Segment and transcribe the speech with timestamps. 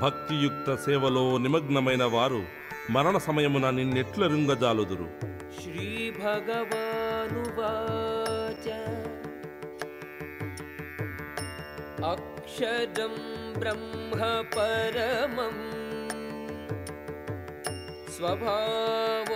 [0.00, 2.42] భక్తియుక్త సేవలో నిమగ్నమైన వారు
[2.90, 5.08] మరణ సమయమున నిన్నెట్ల రుంగజాలుదురు.
[5.62, 9.03] శ్రీ భగవానువాచ.
[12.05, 13.15] अक्षरं
[13.59, 14.19] ब्रह्म
[14.55, 15.61] परमम्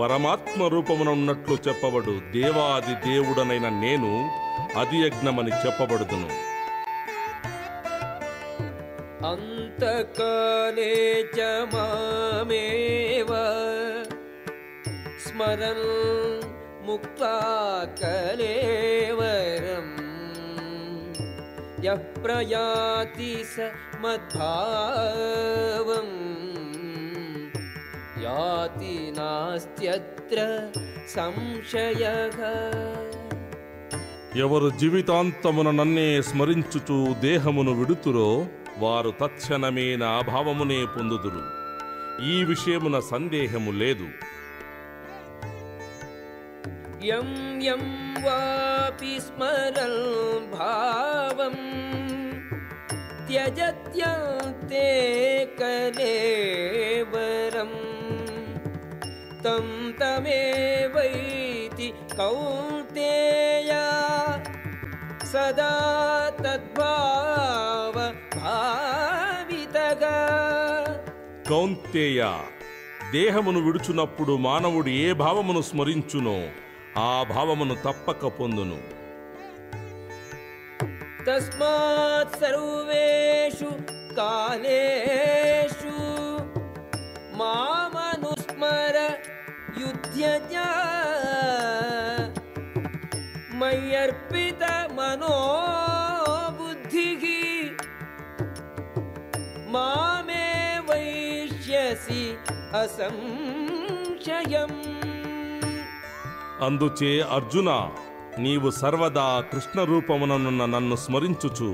[0.00, 4.30] పరమాత్మ రూపమునున్నట్లు చెప్పబడు దేవాది దేవుడనైన నేను
[4.78, 6.28] అధియజ్ఞమని చెప్పబడుదును.
[9.26, 10.94] అంతకాలే
[11.38, 13.30] చమామేవ
[16.86, 17.34] ముక్తా
[18.02, 19.88] కలేవరం
[21.83, 23.71] यः प्रयाति स
[24.03, 24.45] मद्भावम्
[28.23, 30.37] याति नास्त्यत्र
[31.09, 32.39] संशयः
[34.41, 38.27] ఎవరు జీవితాంతమున నన్నే స్మరించుచు దేహమును విడుతురో
[38.83, 41.41] వారు తత్క్షణమే నా భావమునే పొందుదురు
[42.27, 44.07] ఈ విషయమున సందేహము లేదు
[47.03, 47.27] यं
[47.61, 47.83] यं
[48.25, 49.99] वापि स्मरन्
[50.53, 51.59] भावम्
[53.27, 54.87] त्यजत्यन्ते
[55.59, 57.77] कलेवरम्
[59.43, 59.67] तं
[59.99, 63.85] तमेवैति कौन्तेया
[65.33, 65.73] सदा
[66.43, 67.95] तद्भाव
[68.37, 70.17] भावितगा
[71.49, 72.21] కౌంతేయ
[73.13, 76.33] దేహమును విడుచునప్పుడు మానవుడు ఏ భావమును స్మరించునో
[76.96, 78.72] भावमु तपक पोन्
[81.26, 83.70] तस्मात् सर्वेषु
[84.18, 85.96] कालेषु
[87.38, 88.96] मामनुस्मर
[89.78, 90.16] युद्ध
[93.60, 94.62] मय्यर्पित
[94.98, 95.64] मनोबुद्धिः
[99.72, 100.46] मा మామే
[100.88, 102.22] వైష్యసి
[102.82, 104.72] అసంశయం.
[106.61, 107.71] అందుచే అర్జున
[108.39, 111.69] నీవు సర్వదా కృష్ణ రూపముననున్న నన్ను స్మరించుచు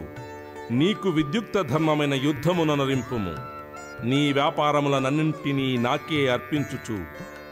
[0.71, 3.33] నీకు విద్యుక్త ధర్మమైన యుద్ధమున నరింపుము
[4.03, 6.97] నీ వ్యాపారములనన్నింటినీ నాకే అర్పించుచు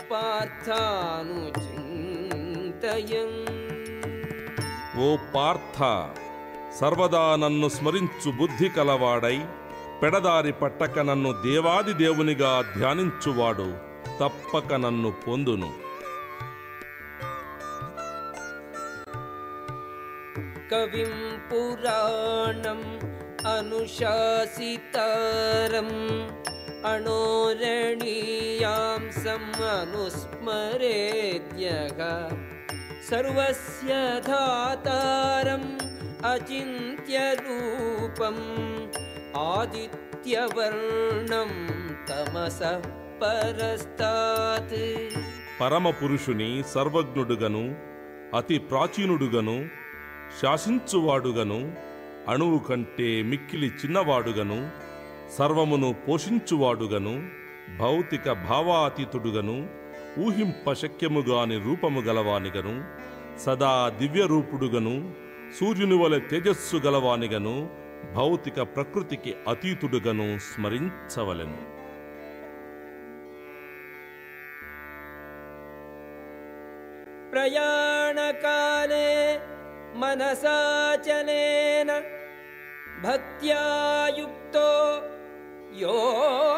[1.89, 3.37] पार्थानुचिन्तयन्
[4.99, 5.77] ఓ పార్థ
[6.77, 9.37] సర్వదా నన్ను స్మరించు బుద్ధి కలవాడై
[10.01, 13.67] పెడదారి పట్టక నన్ను దేవాది దేవునిగా ధ్యానించువాడు
[14.19, 15.69] తప్పక నన్ను పొందును
[20.71, 21.13] कविं
[21.49, 22.85] पुराणम्
[23.53, 24.85] अनुशासितारम्
[26.91, 30.39] अणोरणीयां समनुस्मरेद्यः
[33.09, 33.91] सर्वस्य
[34.27, 35.69] धातारम्
[36.31, 38.43] अचिन्त्यरूपम्
[39.49, 41.51] आदित्यवर्णं
[42.09, 42.77] तमसः
[43.21, 44.77] परस्तात्
[45.59, 47.63] పరమ పురుషుని సర్వజ్ఞుడుగను
[48.39, 49.55] అతి ప్రాచీనుడుగను
[50.40, 51.60] శాసించువాడుగను
[52.28, 54.70] అణువు కంటే మిక్కిలి చిన్నవాడుగను
[55.38, 57.14] సర్వమును పోషించువాడుగను
[57.78, 59.56] భౌతిక భావాతీతుడుగను
[60.18, 62.74] ఊహింపశక్యముగాని రూపము గలవానిగను
[63.38, 64.96] సదా దివ్యరూపుడుగను
[65.60, 67.56] సూర్యుని వలె తేజస్సు గలవానిగను
[68.16, 71.60] భౌతిక ప్రకృతికి అతీతుడుగను స్మరించవలెను.
[77.32, 79.08] ప్రయాణకాలే
[80.01, 81.89] मनसाचलेन
[83.03, 83.63] भक्त्या
[84.17, 84.69] युक्तो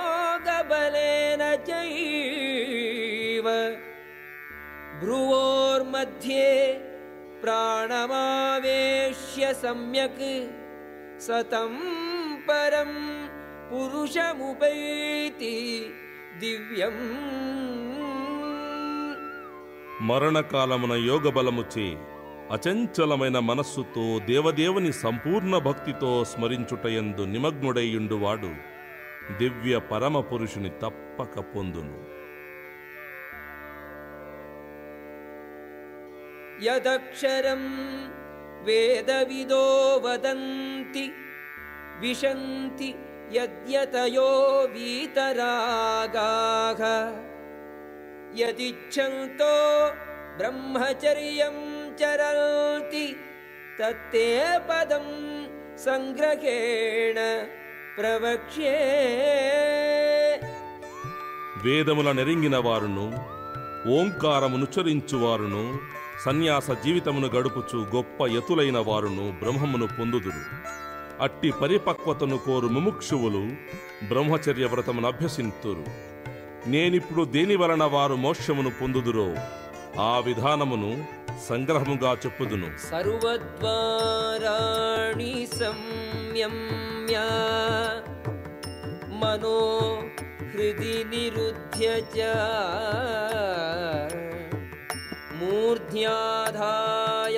[0.09, 3.47] योगबलेन चैव
[5.01, 6.47] भ्रुवोर्मध्ये
[7.41, 10.23] प्राणमावेश्य सम्यक्
[11.27, 11.73] सतं
[12.47, 12.91] परं
[13.69, 15.55] पुरुषमुपैति
[16.41, 17.03] दिव्यम्
[20.09, 21.87] మరణకాలమున యోగబలముచే
[22.54, 28.50] అచంచలమైన మనస్సుతో దేవదేవుని సంపూర్ణ భక్తితో స్మరించుటయందు నిమగ్నుడైయుండువాడు
[29.38, 32.14] దివ్య పరమపురుషుని తప్పక పొందును.
[36.64, 37.62] యదక్షరం
[38.64, 41.12] వేదవిదో వదంతి
[42.00, 42.94] విశంతి
[43.32, 46.80] యద్యతయో వీతరాగాః.
[48.36, 49.54] యదిచ్ఛంతో
[50.36, 51.63] బ్రహ్మచర్యం
[51.99, 53.05] चरन्ति
[53.79, 54.27] तत्ते
[54.69, 55.07] पदं
[55.79, 57.17] सङ्ग्रहेण
[57.97, 58.77] प्रवक्ष्ये
[61.61, 63.05] వేదముల నెరింగిన వారును
[63.95, 65.63] ఓంకారమునుచరించువారును
[66.23, 70.43] సన్యాస జీవితమును గడుపుచు గొప్ప యతులైన వారును బ్రహ్మమును పొందుదురు
[71.25, 73.43] అట్టి పరిపక్వతను కోరు ముముక్షువులు
[74.09, 75.83] బ్రహ్మచర్య వ్రతమును అభ్యసింతురు
[76.67, 79.27] నేనిప్పుడు దేని వలన వారు మోక్షమును పొందుదురో
[80.05, 80.91] ఆ విధానమును
[81.42, 82.10] సంగ్రహముగా
[82.90, 83.64] सर्वद्वाराणि
[85.52, 87.24] संयम्या
[89.20, 89.58] मनो
[90.52, 92.18] हृदि निरुद्ध्य च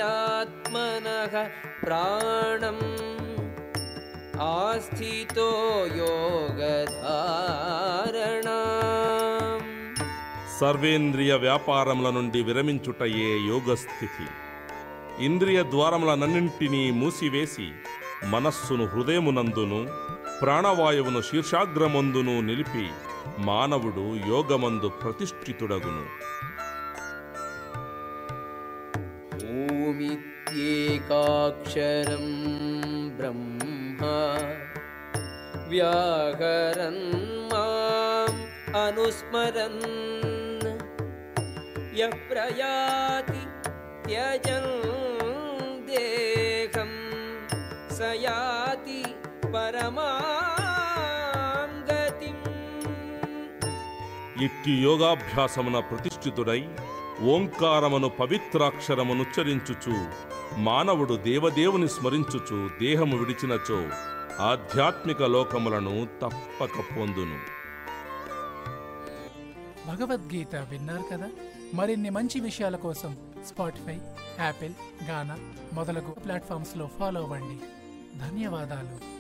[0.07, 1.35] मूर्ध्याधायात्मनः
[1.85, 2.85] प्राणम्
[4.47, 5.51] आस्थितो
[6.01, 6.97] योगारणा
[10.61, 14.27] సర్వేంద్రియ వ్యాపారముల నుండి విరమించుటయే యోగస్థితి.
[15.25, 17.67] ఇంద్రియ ద్వారములనన్నింటినీ మూసివేసి
[18.25, 19.81] మనస్సును హృదయమునందును
[20.43, 22.87] ప్రాణవాయువును శీర్షాగ్రమందును నిలిపి
[23.39, 26.05] మానవుడు యోగమందు ప్రతిష్ఠితుడగును.
[29.87, 30.27] ఓమిత్యేకాక్షరం
[33.17, 34.03] బ్రహ్మ
[35.69, 37.05] వ్యాకరన్
[37.53, 38.33] మాం
[38.83, 39.83] అనుస్మరన్
[41.96, 43.42] यः प्रयाति
[44.06, 44.72] त्यजन्
[45.90, 46.92] देहं
[47.92, 49.02] स याति
[49.54, 50.08] परमां
[51.90, 52.40] गतिम्
[54.46, 56.62] ఇట్టి యోగాభ్యాసమున ప్రతిష్ఠితుడై
[57.32, 59.96] ఓంకారమును పవిత్రాక్షరమునుచ్చరించుచు
[60.68, 63.78] మానవుడు దేవదేవుని స్మరించుచు దేహము విడిచినచో
[64.48, 67.38] ఆధ్యాత్మిక లోకములను తప్పక పొందును
[69.88, 71.30] భగవద్గీత విన్నారు కదా
[71.75, 73.99] మరిన్ని మంచి విషయాల కోసం స్పాటిఫై
[74.41, 74.73] యాపిల్
[75.09, 75.39] గానా
[75.73, 77.59] మొదలగు ప్లాట్ఫామ్స్లో ఫాలో అవ్వండి.
[78.19, 79.16] ధన్యవాదాలు.